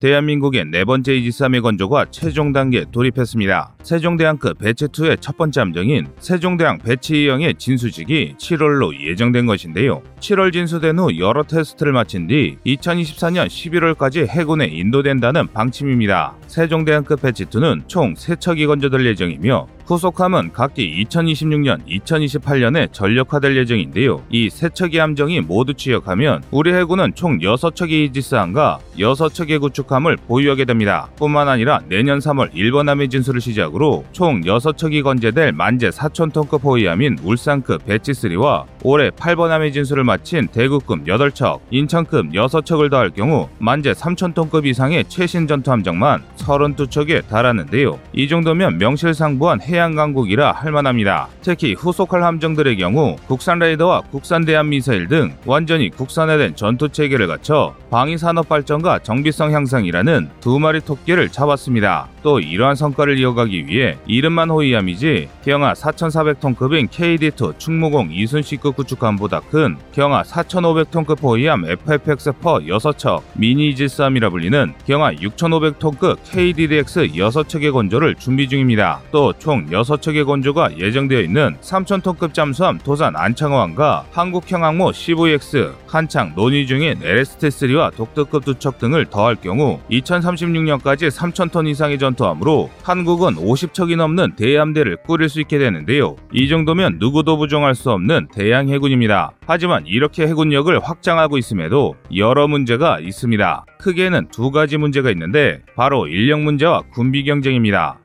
대한민국의 0.00 0.66
네 0.66 0.84
번째 0.84 1.12
이지스함의 1.16 1.60
건조가 1.60 2.06
최종 2.12 2.52
단계에 2.52 2.84
돌입했습니다. 2.92 3.74
세종대왕급 3.82 4.58
배치2의 4.58 5.20
첫 5.20 5.36
번째 5.36 5.60
함정인 5.60 6.06
세종대왕 6.20 6.78
배치2형의 6.78 7.58
진수직이 7.58 8.36
7월로 8.38 8.96
예정된 8.96 9.46
것인데요. 9.46 10.00
7월 10.20 10.52
진수된 10.52 11.00
후 11.00 11.18
여러 11.18 11.42
테스트를 11.42 11.92
마친 11.92 12.28
뒤 12.28 12.58
2024년 12.64 13.48
11월까지 13.48 14.28
해군에 14.28 14.66
인도된다는 14.66 15.48
방침입니다. 15.48 16.37
세종대왕급 16.48 17.22
배치2는 17.22 17.82
총 17.86 18.14
3척이 18.14 18.66
건조될 18.66 19.06
예정이며 19.06 19.66
후속함은 19.86 20.52
각기 20.52 21.02
2026년, 21.04 21.80
2028년에 21.86 22.92
전력화될 22.92 23.56
예정인데요. 23.56 24.22
이 24.30 24.48
세 24.50 24.68
척의 24.68 24.98
함정이 24.98 25.40
모두 25.42 25.72
취역하면 25.72 26.42
우리 26.50 26.72
해군은 26.72 27.14
총 27.14 27.38
6척의 27.38 27.90
이지스함과 28.10 28.80
6척의 28.98 29.60
구축함을 29.60 30.16
보유하게 30.26 30.64
됩니다. 30.64 31.08
뿐만 31.16 31.48
아니라 31.48 31.80
내년 31.88 32.18
3월 32.18 32.50
일본 32.54 32.88
함의 32.88 33.08
진수를 33.08 33.40
시작으로 33.40 34.04
총 34.12 34.40
6척이 34.42 35.02
건재될 35.02 35.52
만재 35.52 35.90
4,000톤급 35.90 36.64
호위함인 36.64 37.18
울산급 37.22 37.86
배치3와 37.86 38.64
올해 38.82 39.10
8번 39.10 39.48
함의 39.48 39.72
진수를 39.72 40.04
마친 40.04 40.48
대구급 40.48 41.04
8척, 41.04 41.60
인천급 41.70 42.32
6척을 42.32 42.90
더할 42.90 43.10
경우 43.10 43.48
만재 43.58 43.92
3,000톤급 43.92 44.66
이상의 44.66 45.04
최신 45.08 45.46
전투 45.46 45.70
함정만 45.70 46.22
32척에 46.38 47.26
달하는데요. 47.26 47.98
이 48.12 48.28
정도면 48.28 48.78
명실상부한 48.78 49.62
해 49.62 49.78
해양 49.78 49.94
강국이라 49.94 50.50
할 50.50 50.72
만합니다. 50.72 51.28
특히 51.40 51.74
후속할 51.74 52.24
함정들의 52.24 52.76
경우 52.78 53.16
국산 53.28 53.60
레이더와 53.60 54.02
국산 54.10 54.44
대한 54.44 54.68
미사일 54.68 55.06
등 55.06 55.32
완전히 55.46 55.88
국산화된 55.88 56.56
전투 56.56 56.88
체계를 56.88 57.28
갖춰 57.28 57.74
방위 57.90 58.18
산업 58.18 58.48
발전과 58.48 58.98
정비성 58.98 59.52
향상이라는 59.52 60.30
두 60.40 60.58
마리 60.58 60.80
토끼를 60.80 61.28
잡았습니다. 61.28 62.08
또 62.22 62.40
이러한 62.40 62.74
성과를 62.74 63.18
이어가기 63.18 63.68
위해 63.68 63.96
이름만 64.06 64.50
호위함이지 64.50 65.28
경하 65.44 65.72
4,400톤급인 65.74 66.88
KD2 66.88 67.58
충무공 67.58 68.08
이순시급 68.10 68.74
구축함보다 68.76 69.40
큰 69.50 69.76
경하 69.92 70.22
4,500톤급 70.22 71.22
호위함 71.22 71.62
FFX4 71.62 72.66
6척 72.66 73.22
미니 73.34 73.68
이지스함이라 73.68 74.30
불리는 74.30 74.74
경하 74.86 75.12
6,500톤급 75.12 76.18
KDDX 76.30 77.08
6척의 77.08 77.72
건조를 77.72 78.14
준비 78.16 78.48
중입니다. 78.48 79.00
또 79.10 79.32
총 79.38 79.66
6척의 79.66 80.26
건조가 80.26 80.78
예정되어 80.78 81.20
있는 81.20 81.56
3,000톤급 81.60 82.34
잠수함 82.34 82.78
도산 82.78 83.14
안창호함과 83.16 84.06
한국형 84.12 84.64
항모 84.64 84.92
CVX 84.92 85.72
한창 85.86 86.32
논의 86.34 86.66
중인 86.66 87.00
LST3와 87.00 87.94
독특급 87.96 88.44
두 88.44 88.54
척 88.58 88.78
등을 88.78 89.06
더할 89.06 89.36
경우 89.36 89.78
2036년까지 89.90 91.08
3,000톤 91.10 91.68
이상의 91.68 91.98
전투함으로 91.98 92.70
한국은 92.82 93.36
50척이 93.36 93.96
넘는 93.96 94.34
대함대를 94.36 94.98
꾸릴 95.06 95.28
수 95.28 95.40
있게 95.40 95.58
되는데요. 95.58 96.16
이 96.32 96.48
정도면 96.48 96.96
누구도 96.98 97.36
부정할 97.38 97.74
수 97.74 97.90
없는 97.90 98.28
대양 98.34 98.68
해군입니다. 98.68 99.32
하지만 99.46 99.86
이렇게 99.86 100.26
해군력을 100.26 100.78
확장하고 100.80 101.38
있음에도 101.38 101.94
여러 102.16 102.48
문제가 102.48 102.98
있습니다. 103.00 103.64
크게는 103.78 104.28
두 104.30 104.50
가지 104.50 104.76
문제가 104.76 105.10
있는데 105.12 105.62
바로 105.76 106.08
인력 106.18 106.40
문제와 106.40 106.82
군비 106.90 107.22
경쟁입니다. 107.22 108.00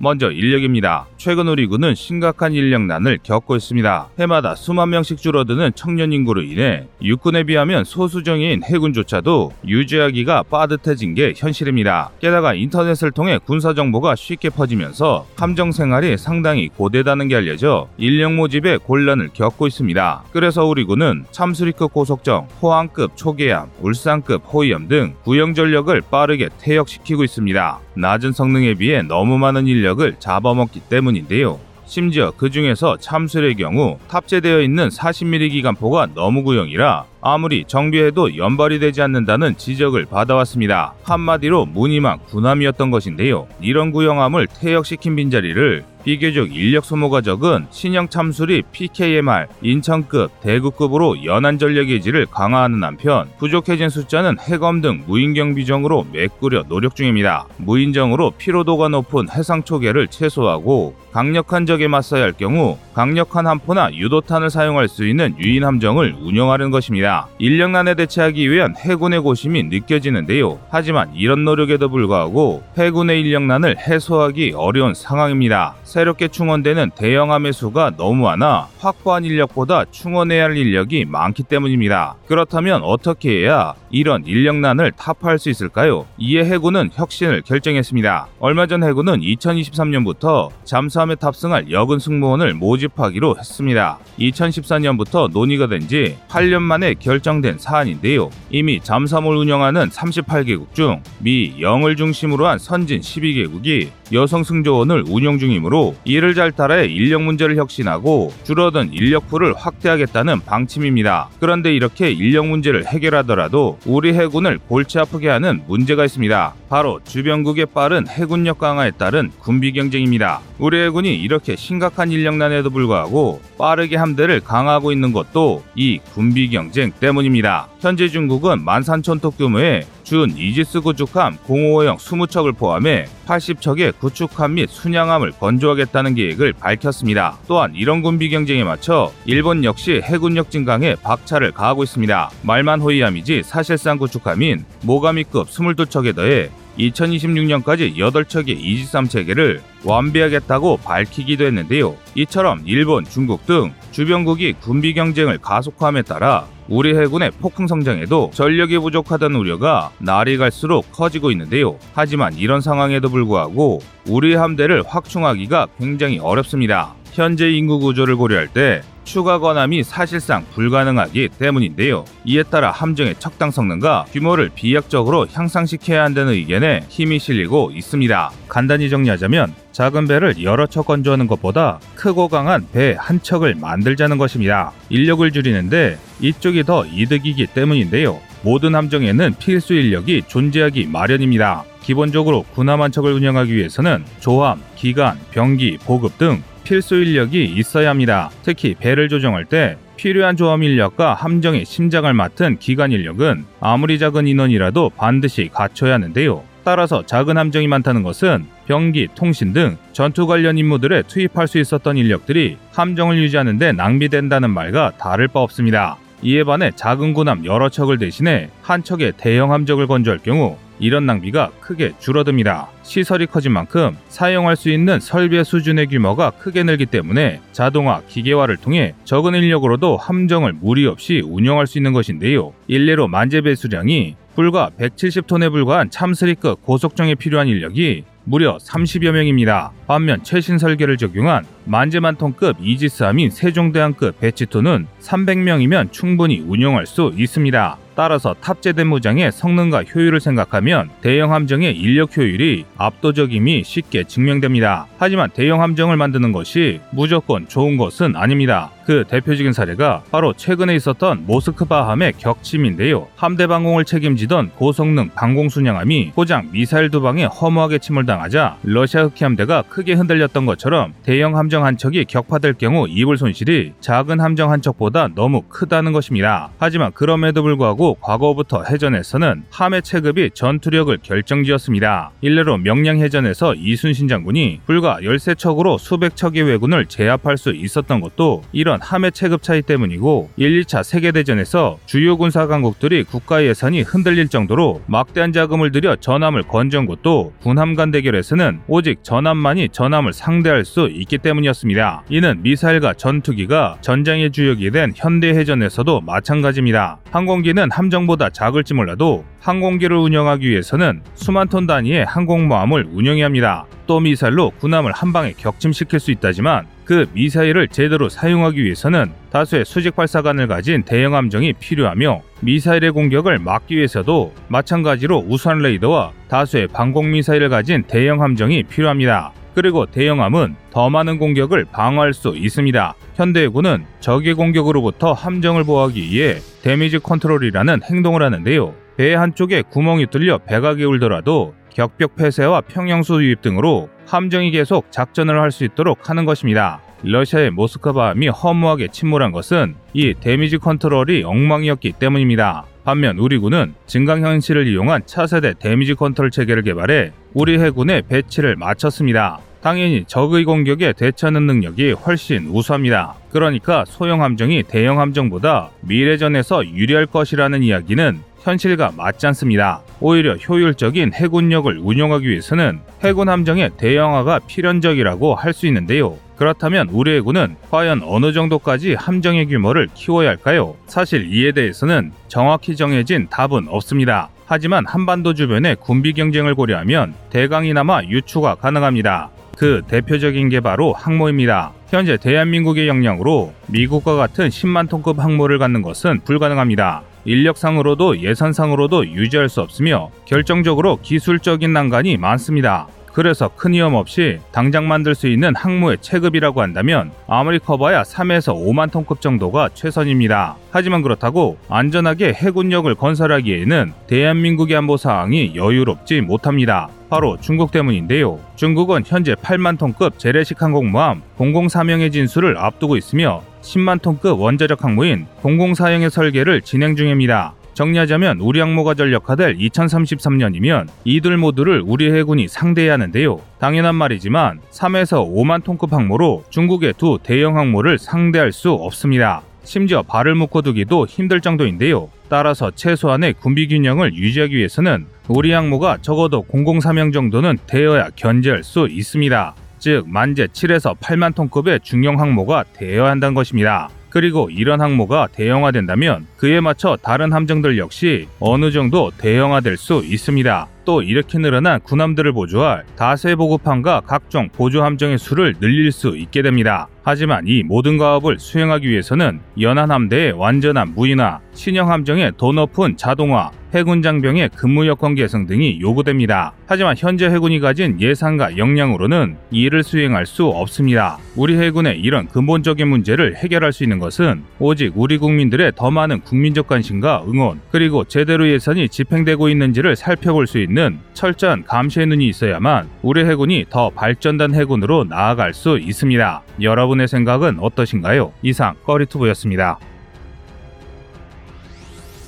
먼저 0.00 0.30
인력입니다. 0.30 1.06
최근 1.16 1.48
우리 1.48 1.66
군은 1.66 1.96
심각한 1.96 2.52
인력난을 2.52 3.18
겪고 3.24 3.56
있습니다. 3.56 4.08
해마다 4.20 4.54
수만 4.54 4.90
명씩 4.90 5.18
줄어드는 5.18 5.72
청년 5.74 6.12
인구로 6.12 6.42
인해 6.42 6.86
육군에 7.02 7.42
비하면 7.42 7.82
소수정예인 7.82 8.62
해군조차도 8.62 9.52
유지하기가 9.66 10.44
빠듯해진 10.44 11.14
게 11.14 11.34
현실입니다. 11.36 12.10
게다가 12.20 12.54
인터넷을 12.54 13.10
통해 13.10 13.40
군사 13.44 13.74
정보가 13.74 14.14
쉽게 14.14 14.50
퍼지면서 14.50 15.26
함정 15.36 15.72
생활이 15.72 16.16
상당히 16.16 16.68
고되다는 16.68 17.26
게 17.26 17.34
알려져 17.34 17.88
인력 17.98 18.34
모집에 18.34 18.76
곤란을 18.76 19.30
겪고 19.34 19.66
있습니다. 19.66 20.24
그래서 20.30 20.64
우리 20.64 20.84
군은 20.84 21.24
참수리급 21.32 21.92
고속정, 21.92 22.46
호항급 22.62 23.16
초계함, 23.16 23.68
울산급 23.80 24.42
호위함 24.52 24.86
등 24.86 25.14
구형 25.24 25.54
전력을 25.54 26.00
빠르게 26.08 26.50
퇴역시키고 26.60 27.24
있습니다. 27.24 27.80
낮은 27.96 28.30
성능에 28.30 28.74
비해 28.74 29.02
너무 29.02 29.38
많은 29.38 29.66
인력 29.66 29.87
을 29.98 30.16
잡아먹기 30.18 30.80
때문인데요. 30.88 31.58
심지어 31.88 32.32
그 32.36 32.50
중에서 32.50 32.98
참술의 32.98 33.54
경우 33.54 33.98
탑재되어 34.08 34.60
있는 34.60 34.88
40mm 34.88 35.50
기관포가 35.52 36.08
너무 36.14 36.42
구형이라 36.42 37.04
아무리 37.22 37.64
정비해도 37.66 38.36
연발이 38.36 38.78
되지 38.78 39.00
않는다는 39.00 39.56
지적을 39.56 40.04
받아왔습니다. 40.04 40.92
한마디로 41.02 41.64
무늬만 41.64 42.18
군함이었던 42.26 42.90
것인데요. 42.90 43.48
이런 43.60 43.90
구형함을 43.90 44.48
퇴역시킨 44.48 45.16
빈자리를 45.16 45.84
비교적 46.08 46.56
인력 46.56 46.86
소모가 46.86 47.20
적은 47.20 47.66
신형 47.70 48.08
참수리 48.08 48.62
PKMR, 48.72 49.46
인천급, 49.60 50.40
대구급으로 50.40 51.22
연안 51.26 51.58
전력 51.58 51.90
예지를 51.90 52.24
강화하는 52.24 52.82
한편 52.82 53.28
부족해진 53.36 53.90
숫자는 53.90 54.38
해검 54.40 54.80
등 54.80 55.04
무인경 55.06 55.54
비정으로 55.54 56.06
메꾸려 56.10 56.62
노력 56.62 56.96
중입니다. 56.96 57.44
무인정으로 57.58 58.30
피로도가 58.38 58.88
높은 58.88 59.28
해상 59.30 59.62
초계를 59.62 60.08
최소화하고 60.08 60.96
강력한 61.12 61.66
적에 61.66 61.88
맞서야 61.88 62.22
할 62.22 62.32
경우 62.32 62.78
강력한 62.94 63.46
함포나 63.46 63.92
유도탄을 63.94 64.50
사용할 64.50 64.88
수 64.88 65.06
있는 65.06 65.34
유인 65.38 65.64
함정을 65.64 66.16
운영하는 66.20 66.70
것입니다. 66.70 67.28
인력난에 67.38 67.94
대체하기 67.94 68.50
위한 68.50 68.74
해군의 68.76 69.20
고심이 69.20 69.64
느껴지는데요. 69.64 70.58
하지만 70.70 71.12
이런 71.14 71.44
노력에도 71.44 71.88
불구하고 71.88 72.62
해군의 72.76 73.20
인력난을 73.22 73.78
해소하기 73.78 74.52
어려운 74.56 74.94
상황입니다. 74.94 75.74
새롭게 75.98 76.28
충원되는 76.28 76.92
대형 76.94 77.32
함의 77.32 77.52
수가 77.52 77.96
너무 77.96 78.22
많아 78.22 78.68
확보한 78.78 79.24
인력보다 79.24 79.84
충원해야 79.90 80.44
할 80.44 80.56
인력이 80.56 81.06
많기 81.06 81.42
때문입니다. 81.42 82.14
그렇다면 82.28 82.82
어떻게 82.84 83.40
해야 83.40 83.74
이런 83.90 84.24
인력난을 84.24 84.92
타파할 84.92 85.40
수 85.40 85.50
있을까요? 85.50 86.06
이에 86.16 86.44
해군은 86.44 86.90
혁신을 86.92 87.42
결정했습니다. 87.42 88.28
얼마 88.38 88.68
전 88.68 88.84
해군은 88.84 89.22
2023년부터 89.22 90.50
잠수함에 90.62 91.16
탑승할 91.16 91.72
여군 91.72 91.98
승무원을 91.98 92.54
모집하기로 92.54 93.34
했습니다. 93.36 93.98
2014년부터 94.20 95.28
논의가 95.32 95.66
된 95.66 95.88
지 95.88 96.16
8년 96.28 96.60
만에 96.60 96.94
결정된 96.94 97.58
사안인데요. 97.58 98.30
이미 98.50 98.78
잠수함을 98.80 99.34
운영하는 99.36 99.88
38개국 99.88 100.74
중 100.74 101.02
미, 101.18 101.54
영을 101.60 101.96
중심으로 101.96 102.46
한 102.46 102.58
선진 102.58 103.00
12개국이 103.00 103.88
여성 104.12 104.42
승조원을 104.42 105.04
운영 105.08 105.38
중이므로 105.38 105.94
이를 106.04 106.34
잘 106.34 106.52
따라 106.52 106.82
인력 106.82 107.22
문제를 107.22 107.56
혁신하고 107.56 108.32
줄어든 108.44 108.92
인력풀을 108.92 109.54
확대하겠다는 109.54 110.40
방침입니다. 110.40 111.28
그런데 111.40 111.74
이렇게 111.74 112.10
인력 112.10 112.46
문제를 112.46 112.86
해결하더라도 112.86 113.78
우리 113.84 114.14
해군을 114.14 114.58
골치 114.68 114.98
아프게 114.98 115.28
하는 115.28 115.62
문제가 115.66 116.04
있습니다. 116.04 116.54
바로 116.68 117.00
주변국의 117.04 117.66
빠른 117.66 118.06
해군력 118.06 118.58
강화에 118.58 118.90
따른 118.92 119.30
군비 119.38 119.72
경쟁입니다. 119.72 120.40
우리 120.58 120.78
해군이 120.80 121.14
이렇게 121.14 121.56
심각한 121.56 122.10
인력난에도 122.12 122.70
불구하고 122.70 123.40
빠르게 123.56 123.96
함대를 123.96 124.40
강화하고 124.40 124.92
있는 124.92 125.12
것도 125.12 125.64
이 125.74 125.98
군비 126.14 126.50
경쟁 126.50 126.92
때문입니다. 126.92 127.68
현재 127.80 128.08
중국은 128.08 128.64
13,000톤 128.64 129.36
규모의 129.36 129.86
준 130.02 130.30
이지스 130.36 130.80
구축함 130.80 131.36
055형 131.46 131.98
20척을 131.98 132.56
포함해 132.56 133.06
80척의 133.26 133.98
구축함 133.98 134.54
및 134.54 134.68
순양함을 134.70 135.32
건조하겠다는 135.32 136.14
계획을 136.14 136.54
밝혔습니다. 136.54 137.38
또한 137.46 137.72
이런 137.74 138.02
군비 138.02 138.30
경쟁에 138.30 138.64
맞춰 138.64 139.12
일본 139.26 139.64
역시 139.64 140.00
해군력 140.02 140.50
증강에 140.50 140.96
박차를 141.02 141.52
가하고 141.52 141.84
있습니다. 141.84 142.30
말만 142.42 142.80
호위함이지 142.80 143.42
사실상 143.44 143.98
구축함인 143.98 144.64
모가미급 144.82 145.48
22척에 145.48 146.16
더해 146.16 146.50
2026년까지 146.78 147.96
8척의 147.96 148.50
이지삼 148.50 149.08
체계를 149.08 149.60
완비하겠다고 149.84 150.78
밝히기도 150.78 151.44
했는데요. 151.44 151.96
이처럼 152.14 152.62
일본, 152.64 153.04
중국 153.04 153.46
등 153.46 153.72
주변국이 153.90 154.54
군비 154.54 154.94
경쟁을 154.94 155.38
가속화함에 155.38 156.02
따라 156.02 156.46
우리 156.68 156.96
해군의 156.96 157.30
폭풍 157.40 157.66
성장에도 157.66 158.30
전력이 158.34 158.78
부족하다는 158.78 159.36
우려가 159.36 159.90
날이 159.98 160.36
갈수록 160.36 160.92
커지고 160.92 161.30
있는데요. 161.30 161.78
하지만 161.94 162.34
이런 162.34 162.60
상황에도 162.60 163.08
불구하고 163.08 163.80
우리 164.06 164.34
함대를 164.34 164.82
확충하기가 164.86 165.68
굉장히 165.78 166.18
어렵습니다. 166.18 166.94
현재 167.12 167.50
인구 167.50 167.78
구조를 167.78 168.16
고려할 168.16 168.48
때 168.48 168.82
추가 169.08 169.38
건함이 169.38 169.84
사실상 169.84 170.44
불가능하기 170.52 171.30
때문인데요. 171.38 172.04
이에 172.26 172.42
따라 172.42 172.70
함정의 172.70 173.14
척당 173.18 173.50
성능과 173.50 174.04
규모를 174.12 174.50
비약적으로 174.54 175.26
향상시켜야 175.32 176.04
한다는 176.04 176.34
의견에 176.34 176.84
힘이 176.90 177.18
실리고 177.18 177.70
있습니다. 177.74 178.30
간단히 178.48 178.90
정리하자면 178.90 179.54
작은 179.72 180.08
배를 180.08 180.42
여러 180.42 180.66
척 180.66 180.84
건조하는 180.84 181.26
것보다 181.26 181.80
크고 181.94 182.28
강한 182.28 182.66
배 182.70 182.94
한 182.98 183.22
척을 183.22 183.54
만들자는 183.54 184.18
것입니다. 184.18 184.72
인력을 184.90 185.30
줄이는데 185.32 185.98
이쪽이 186.20 186.64
더 186.64 186.84
이득이기 186.84 187.46
때문인데요. 187.46 188.20
모든 188.42 188.74
함정에는 188.74 189.36
필수 189.38 189.72
인력이 189.72 190.24
존재하기 190.26 190.86
마련입니다. 190.88 191.64
기본적으로 191.82 192.44
군함 192.54 192.82
한 192.82 192.92
척을 192.92 193.14
운영하기 193.14 193.54
위해서는 193.54 194.04
조함, 194.20 194.60
기관, 194.76 195.18
병기, 195.30 195.78
보급 195.86 196.18
등 196.18 196.42
필수 196.68 196.96
인력이 196.96 197.44
있어야 197.44 197.88
합니다. 197.88 198.28
특히 198.42 198.74
배를 198.74 199.08
조정할 199.08 199.46
때 199.46 199.78
필요한 199.96 200.36
조함 200.36 200.62
인력과 200.62 201.14
함정의 201.14 201.64
심장을 201.64 202.12
맡은 202.12 202.58
기관 202.58 202.92
인력은 202.92 203.46
아무리 203.58 203.98
작은 203.98 204.26
인원이라도 204.26 204.90
반드시 204.90 205.48
갖춰야 205.50 205.94
하는데요. 205.94 206.44
따라서 206.64 207.06
작은 207.06 207.38
함정이 207.38 207.66
많다는 207.68 208.02
것은 208.02 208.44
병기, 208.66 209.08
통신 209.14 209.54
등 209.54 209.78
전투 209.94 210.26
관련 210.26 210.58
임무들에 210.58 211.04
투입할 211.04 211.48
수 211.48 211.58
있었던 211.58 211.96
인력들이 211.96 212.58
함정을 212.72 213.16
유지하는 213.16 213.56
데 213.56 213.72
낭비된다는 213.72 214.50
말과 214.50 214.92
다를 214.98 215.26
바 215.26 215.40
없습니다. 215.40 215.96
이에 216.22 216.42
반해 216.44 216.72
작은 216.74 217.12
군함 217.12 217.44
여러 217.44 217.68
척을 217.68 217.98
대신해 217.98 218.50
한 218.62 218.82
척의 218.82 219.12
대형 219.16 219.52
함정을 219.52 219.86
건조할 219.86 220.18
경우 220.18 220.56
이런 220.80 221.06
낭비가 221.06 221.50
크게 221.60 221.92
줄어듭니다. 221.98 222.68
시설이 222.82 223.26
커진 223.26 223.52
만큼 223.52 223.96
사용할 224.08 224.56
수 224.56 224.70
있는 224.70 225.00
설비의 225.00 225.44
수준의 225.44 225.88
규모가 225.88 226.30
크게 226.30 226.62
늘기 226.62 226.86
때문에 226.86 227.40
자동화, 227.52 228.00
기계화를 228.08 228.56
통해 228.56 228.94
적은 229.04 229.34
인력으로도 229.34 229.96
함정을 229.96 230.52
무리 230.52 230.86
없이 230.86 231.22
운영할 231.24 231.66
수 231.66 231.78
있는 231.78 231.92
것인데요. 231.92 232.52
일례로 232.68 233.08
만재 233.08 233.40
배수량이 233.40 234.16
불과 234.34 234.70
170톤에 234.78 235.50
불과한 235.50 235.90
참스리급 235.90 236.62
고속정에 236.62 237.16
필요한 237.16 237.48
인력이 237.48 238.04
무려 238.28 238.58
30여 238.58 239.10
명입니다. 239.12 239.72
반면 239.86 240.22
최신 240.22 240.58
설계를 240.58 240.98
적용한 240.98 241.46
만재만톤급 241.64 242.58
이지스함인 242.60 243.30
세종대왕급 243.30 244.20
배치토는 244.20 244.86
300명이면 245.00 245.92
충분히 245.92 246.40
운영할 246.40 246.86
수 246.86 247.10
있습니다. 247.16 247.78
따라서 247.98 248.32
탑재된 248.40 248.86
무장의 248.86 249.32
성능과 249.32 249.82
효율을 249.82 250.20
생각하면 250.20 250.88
대형 251.00 251.32
함정의 251.32 251.76
인력 251.76 252.16
효율이 252.16 252.64
압도적임이 252.76 253.64
쉽게 253.64 254.04
증명됩니다. 254.04 254.86
하지만 254.98 255.30
대형 255.30 255.62
함정을 255.62 255.96
만드는 255.96 256.30
것이 256.30 256.78
무조건 256.92 257.48
좋은 257.48 257.76
것은 257.76 258.14
아닙니다. 258.14 258.70
그 258.88 259.04
대표적인 259.06 259.52
사례가 259.52 260.02
바로 260.10 260.32
최근에 260.32 260.74
있었던 260.76 261.24
모스크바함의 261.26 262.14
격침인데요. 262.16 263.08
함대 263.16 263.46
방공을 263.46 263.84
책임지던 263.84 264.52
고성능 264.56 265.10
방공 265.14 265.50
순양함이 265.50 266.12
포장 266.14 266.48
미사일 266.52 266.88
두 266.88 267.02
방에 267.02 267.24
허무하게 267.24 267.80
침몰당하자 267.80 268.56
러시아 268.62 269.02
흑해 269.02 269.24
함대가 269.24 269.60
크게 269.68 269.92
흔들렸던 269.92 270.46
것처럼 270.46 270.94
대형 271.02 271.36
함정 271.36 271.66
한 271.66 271.76
척이 271.76 272.06
격파될 272.06 272.54
경우 272.54 272.86
입을 272.88 273.18
손실이 273.18 273.74
작은 273.80 274.20
함정 274.20 274.52
한 274.52 274.62
척보다 274.62 275.08
너무 275.14 275.42
크다는 275.50 275.92
것입니다. 275.92 276.48
하지만 276.58 276.90
그럼에도 276.92 277.42
불구하고 277.42 277.87
과거부터 277.94 278.64
해전에서는 278.64 279.44
함의 279.50 279.82
체급이 279.82 280.30
전투력을 280.34 280.96
결정지었습니다. 281.02 282.10
일례로 282.20 282.58
명량해전에서 282.58 283.54
이순신 283.54 284.08
장군이 284.08 284.60
불과 284.66 284.98
13척으로 285.00 285.78
수백 285.78 286.16
척의 286.16 286.42
왜군을 286.42 286.86
제압할 286.86 287.38
수 287.38 287.50
있었던 287.50 288.00
것도 288.00 288.42
이런 288.52 288.80
함의 288.80 289.12
체급 289.12 289.42
차이 289.42 289.62
때문이고 289.62 290.30
1, 290.36 290.62
2차 290.62 290.82
세계대전에서 290.82 291.78
주요 291.86 292.16
군사 292.16 292.46
강국들이 292.46 293.04
국가 293.04 293.44
예산이 293.44 293.82
흔들릴 293.82 294.28
정도로 294.28 294.82
막대한 294.86 295.32
자금을 295.32 295.72
들여 295.72 295.96
전함을 295.96 296.44
건전 296.44 296.86
것도 296.86 297.32
군함 297.42 297.74
간 297.74 297.90
대결에서는 297.90 298.60
오직 298.66 299.04
전함만이 299.04 299.68
전함을 299.70 300.12
상대할 300.12 300.64
수 300.64 300.88
있기 300.90 301.18
때문이었습니다. 301.18 302.04
이는 302.08 302.42
미사일과 302.42 302.94
전투기가 302.94 303.78
전장의 303.80 304.32
주역이 304.32 304.70
된 304.70 304.92
현대 304.94 305.28
해전에서도 305.28 306.00
마찬가지입니다. 306.00 306.98
항공기는 307.10 307.70
함정보다 307.78 308.30
작을지 308.30 308.74
몰라도 308.74 309.24
항공기를 309.40 309.96
운영하기 309.96 310.48
위해서는 310.48 311.02
수만 311.14 311.48
톤 311.48 311.66
단위의 311.66 312.04
항공모함을 312.04 312.88
운영해야 312.92 313.26
합니다. 313.26 313.66
또 313.86 314.00
미사일로 314.00 314.50
군함을 314.58 314.92
한 314.92 315.12
방에 315.12 315.32
격침시킬 315.36 316.00
수 316.00 316.10
있다지만 316.10 316.66
그 316.84 317.06
미사일을 317.12 317.68
제대로 317.68 318.08
사용하기 318.08 318.62
위해서는 318.62 319.12
다수의 319.30 319.64
수직 319.64 319.94
발사관을 319.94 320.48
가진 320.48 320.82
대형 320.82 321.14
함정이 321.14 321.54
필요하며 321.54 322.20
미사일의 322.40 322.90
공격을 322.90 323.38
막기 323.38 323.76
위해서도 323.76 324.34
마찬가지로 324.48 325.24
우수한 325.28 325.58
레이더와 325.58 326.12
다수의 326.28 326.68
방공 326.68 327.12
미사일을 327.12 327.48
가진 327.48 327.84
대형 327.84 328.22
함정이 328.22 328.64
필요합니다. 328.64 329.32
그리고 329.58 329.86
대형함은 329.86 330.54
더 330.70 330.88
많은 330.88 331.18
공격을 331.18 331.64
방어할 331.72 332.14
수 332.14 332.32
있습니다. 332.36 332.94
현대해군은 333.16 333.86
적의 333.98 334.34
공격으로부터 334.34 335.12
함정을 335.12 335.64
보호하기 335.64 336.00
위해 336.00 336.36
damage 336.62 337.00
control이라는 337.00 337.80
행동을 337.82 338.22
하는데요. 338.22 338.72
배 338.96 339.16
한쪽에 339.16 339.62
구멍이 339.62 340.06
뚫려 340.12 340.38
배가 340.46 340.74
기울더라도 340.74 341.54
격벽 341.70 342.14
폐쇄와 342.14 342.60
평형수 342.60 343.24
유입 343.24 343.42
등으로 343.42 343.88
함정이 344.06 344.52
계속 344.52 344.92
작전을 344.92 345.40
할 345.40 345.50
수 345.50 345.64
있도록 345.64 346.08
하는 346.08 346.24
것입니다. 346.24 346.80
러시아의 347.02 347.50
모스크바함이 347.50 348.28
허무하게 348.28 348.88
침몰한 348.92 349.32
것은 349.32 349.74
이 349.92 350.14
damage 350.20 350.58
control이 350.58 351.24
엉망이었기 351.24 351.94
때문입니다. 351.98 352.64
반면 352.84 353.18
우리 353.18 353.38
군은 353.38 353.74
증강현실을 353.86 354.68
이용한 354.68 355.02
차세대 355.06 355.54
damage 355.58 355.94
control 355.94 356.30
체계를 356.30 356.62
개발해 356.62 357.10
우리 357.34 357.58
해군에 357.58 358.02
배치를 358.08 358.56
마쳤습니다. 358.56 359.40
당연히 359.62 360.04
적의 360.06 360.44
공격에 360.44 360.92
대처하는 360.92 361.46
능력이 361.46 361.92
훨씬 361.92 362.48
우수합니다. 362.48 363.14
그러니까 363.30 363.84
소형 363.86 364.22
함정이 364.22 364.62
대형 364.64 365.00
함정보다 365.00 365.70
미래전에서 365.80 366.66
유리할 366.66 367.06
것이라는 367.06 367.62
이야기는 367.62 368.20
현실과 368.40 368.92
맞지 368.96 369.26
않습니다. 369.26 369.82
오히려 370.00 370.36
효율적인 370.36 371.12
해군력을 371.12 371.76
운영하기 371.82 372.28
위해서는 372.28 372.78
해군 373.02 373.28
함정의 373.28 373.70
대형화가 373.76 374.40
필연적이라고 374.46 375.34
할 375.34 375.52
수 375.52 375.66
있는데요. 375.66 376.16
그렇다면 376.36 376.88
우리 376.92 377.16
해군은 377.16 377.56
과연 377.68 378.02
어느 378.04 378.32
정도까지 378.32 378.94
함정의 378.94 379.46
규모를 379.46 379.88
키워야 379.92 380.28
할까요? 380.28 380.76
사실 380.86 381.34
이에 381.34 381.50
대해서는 381.50 382.12
정확히 382.28 382.76
정해진 382.76 383.26
답은 383.28 383.66
없습니다. 383.68 384.28
하지만 384.46 384.86
한반도 384.86 385.34
주변의 385.34 385.76
군비 385.80 386.12
경쟁을 386.12 386.54
고려하면 386.54 387.14
대강이나마 387.30 388.04
유추가 388.04 388.54
가능합니다. 388.54 389.30
그 389.58 389.82
대표적인 389.88 390.48
게 390.50 390.60
바로 390.60 390.92
항모입니다. 390.92 391.72
현재 391.88 392.16
대한민국의 392.16 392.86
역량으로 392.86 393.52
미국과 393.66 394.14
같은 394.14 394.48
10만 394.48 394.88
톤급 394.88 395.18
항모를 395.18 395.58
갖는 395.58 395.82
것은 395.82 396.20
불가능합니다. 396.20 397.02
인력상으로도 397.24 398.20
예산상으로도 398.20 399.08
유지할 399.08 399.48
수 399.48 399.60
없으며 399.60 400.10
결정적으로 400.26 401.00
기술적인 401.02 401.72
난관이 401.72 402.18
많습니다. 402.18 402.86
그래서 403.18 403.50
큰 403.56 403.72
위험 403.72 403.96
없이 403.96 404.38
당장 404.52 404.86
만들 404.86 405.12
수 405.16 405.26
있는 405.26 405.52
항모의 405.56 405.98
체급이라고 406.00 406.62
한다면 406.62 407.10
아무리 407.26 407.58
커봐야 407.58 408.04
3에서 408.04 408.54
5만 408.54 408.92
톤급 408.92 409.20
정도가 409.20 409.70
최선입니다. 409.74 410.54
하지만 410.70 411.02
그렇다고 411.02 411.58
안전하게 411.68 412.32
해군력을 412.34 412.94
건설하기에는 412.94 413.92
대한민국의 414.06 414.76
안보 414.76 414.96
사항이 414.96 415.56
여유롭지 415.56 416.20
못합니다. 416.20 416.90
바로 417.10 417.36
중국 417.40 417.72
때문인데요. 417.72 418.38
중국은 418.54 419.02
현재 419.04 419.34
8만 419.34 419.78
톤급 419.78 420.20
재래식 420.20 420.62
항공모함 420.62 421.22
004명의 421.38 422.12
진수를 422.12 422.56
앞두고 422.56 422.96
있으며 422.96 423.42
10만 423.62 424.00
톤급 424.00 424.38
원자력 424.38 424.84
항모인 424.84 425.26
004형의 425.42 426.10
설계를 426.10 426.62
진행 426.62 426.94
중입니다. 426.94 427.54
정리하자면 427.78 428.40
우리 428.40 428.58
항모가 428.58 428.94
전력화될 428.94 429.56
2033년이면 429.56 430.88
이들 431.04 431.36
모두를 431.36 431.80
우리 431.86 432.10
해군이 432.10 432.48
상대해야 432.48 432.94
하는데요. 432.94 433.40
당연한 433.60 433.94
말이지만 433.94 434.58
3에서 434.72 435.32
5만 435.32 435.62
톤급 435.62 435.92
항모로 435.92 436.42
중국의 436.50 436.94
두 436.98 437.20
대형 437.22 437.56
항모를 437.56 437.98
상대할 437.98 438.50
수 438.50 438.72
없습니다. 438.72 439.42
심지어 439.62 440.02
발을 440.02 440.34
묶어두기도 440.34 441.06
힘들 441.06 441.40
정도인데요. 441.40 442.08
따라서 442.28 442.72
최소한의 442.74 443.34
군비 443.34 443.68
균형을 443.68 444.12
유지하기 444.12 444.56
위해서는 444.56 445.06
우리 445.28 445.52
항모가 445.52 445.98
적어도 446.02 446.44
003형 446.50 447.12
정도는 447.12 447.58
되어야 447.68 448.10
견제할 448.16 448.64
수 448.64 448.88
있습니다. 448.90 449.54
즉 449.78 450.04
만재 450.08 450.48
7에서 450.48 450.98
8만 450.98 451.32
톤급의 451.36 451.80
중형 451.84 452.18
항모가 452.18 452.64
되어야 452.72 453.10
한다는 453.10 453.34
것입니다. 453.34 453.88
그리고 454.10 454.48
이런 454.50 454.80
항모가 454.80 455.28
대형화된다면 455.32 456.26
그에 456.36 456.60
맞춰 456.60 456.96
다른 457.00 457.32
함정들 457.32 457.78
역시 457.78 458.26
어느 458.40 458.70
정도 458.70 459.10
대형화될 459.16 459.76
수 459.76 460.02
있습니다. 460.04 460.68
또 460.84 461.02
이렇게 461.02 461.38
늘어난 461.38 461.80
군함들을 461.80 462.32
보조할 462.32 462.84
다세 462.96 463.34
보급함과 463.34 464.00
각종 464.06 464.48
보조 464.48 464.82
함정의 464.82 465.18
수를 465.18 465.54
늘릴 465.60 465.92
수 465.92 466.16
있게 466.16 466.40
됩니다. 466.40 466.88
하지만 467.02 467.46
이 467.46 467.62
모든 467.62 467.98
과업을 467.98 468.38
수행하기 468.38 468.88
위해서는 468.88 469.40
연안 469.60 469.90
함대의 469.90 470.32
완전한 470.32 470.94
무인화, 470.94 471.40
신형 471.52 471.90
함정의 471.90 472.32
더 472.38 472.52
높은 472.52 472.96
자동화, 472.96 473.50
해군 473.74 474.00
장병의 474.00 474.50
근무 474.56 474.86
여건 474.86 475.14
개선 475.14 475.46
등이 475.46 475.80
요구됩니다. 475.80 476.52
하지만 476.66 476.94
현재 476.96 477.26
해군이 477.26 477.60
가진 477.60 478.00
예산과 478.00 478.56
역량으로는 478.56 479.36
이를 479.50 479.82
수행할 479.82 480.24
수 480.24 480.46
없습니다. 480.46 481.18
우리 481.36 481.58
해군의 481.58 482.00
이런 482.00 482.26
근본적인 482.28 482.88
문제를 482.88 483.36
해결할 483.36 483.72
수 483.72 483.82
있는 483.82 483.98
것은 483.98 484.42
오직 484.58 484.92
우리 484.96 485.18
국민들의 485.18 485.72
더 485.76 485.90
많은 485.90 486.20
국민적 486.20 486.66
관심과 486.66 487.24
응원, 487.28 487.60
그리고 487.70 488.04
제대로 488.04 488.48
예산이 488.48 488.88
집행되고 488.88 489.48
있는지를 489.50 489.96
살펴볼 489.96 490.46
수 490.46 490.58
있는 490.58 490.98
철저한 491.12 491.64
감시의 491.64 492.06
눈이 492.06 492.26
있어야만 492.28 492.88
우리 493.02 493.24
해군이 493.24 493.66
더 493.68 493.90
발전된 493.90 494.54
해군으로 494.54 495.04
나아갈 495.04 495.52
수 495.52 495.78
있습니다. 495.78 496.42
여러분의 496.62 497.06
생각은 497.06 497.58
어떠신가요? 497.60 498.32
이상 498.42 498.74
꺼리투브였습니다. 498.84 499.78